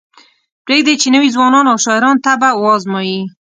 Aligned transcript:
پریږدئ 0.65 0.95
چې 1.01 1.07
نوي 1.15 1.29
ځوانان 1.35 1.65
او 1.71 1.77
شاعران 1.85 2.17
طبع 2.25 2.51
وازمایي. 2.57 3.19